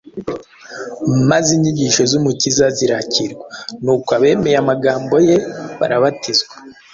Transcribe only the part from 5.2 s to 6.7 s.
ye barabatizwa